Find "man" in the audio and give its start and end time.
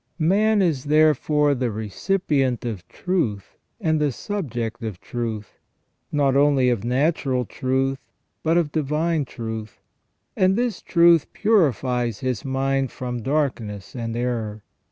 0.17-0.63